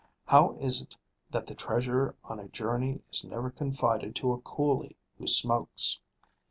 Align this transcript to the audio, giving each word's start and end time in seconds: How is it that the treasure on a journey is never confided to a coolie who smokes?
How 0.25 0.53
is 0.53 0.81
it 0.81 0.97
that 1.29 1.45
the 1.45 1.53
treasure 1.53 2.15
on 2.23 2.39
a 2.39 2.47
journey 2.49 3.01
is 3.11 3.23
never 3.23 3.51
confided 3.51 4.15
to 4.15 4.33
a 4.33 4.39
coolie 4.41 4.95
who 5.19 5.27
smokes? 5.27 5.99